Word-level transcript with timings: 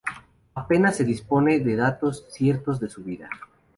Apenas 0.55 0.95
se 0.95 1.03
dispone 1.03 1.59
de 1.59 1.75
datos 1.75 2.25
ciertos 2.31 2.79
de 2.79 2.89
su 2.89 3.03
vida. 3.03 3.29